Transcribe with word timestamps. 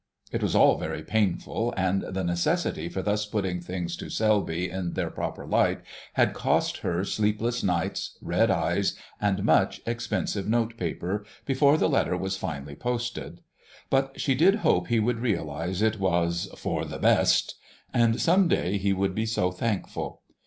It 0.31 0.41
was 0.41 0.55
all 0.55 0.79
very 0.79 1.03
painful, 1.03 1.75
and 1.77 2.01
the 2.01 2.23
necessity 2.23 2.89
for 2.89 3.03
thus 3.03 3.27
putting 3.27 3.61
things 3.61 3.95
to 3.97 4.09
Selby 4.09 4.67
in 4.67 4.93
their 4.93 5.11
proper 5.11 5.45
light, 5.45 5.81
had 6.13 6.33
cost 6.33 6.77
her 6.77 7.05
sleepless 7.05 7.61
nights, 7.61 8.17
red 8.19 8.49
eyes, 8.49 8.95
and 9.21 9.43
much 9.43 9.79
expensive 9.85 10.47
notepaper, 10.47 11.23
before 11.45 11.77
the 11.77 11.87
letter 11.87 12.17
was 12.17 12.35
finally 12.35 12.73
posted. 12.73 13.41
But 13.91 14.19
she 14.19 14.33
did 14.33 14.55
hope 14.65 14.87
he 14.87 14.99
would 14.99 15.19
realise 15.19 15.81
it 15.83 15.99
was 15.99 16.49
For 16.57 16.83
the 16.83 16.97
Best,... 16.97 17.53
and 17.93 18.19
some 18.19 18.47
day 18.47 18.79
he 18.79 18.93
would 18.93 19.13
be 19.13 19.27
so 19.27 19.51
thankful.... 19.51 20.23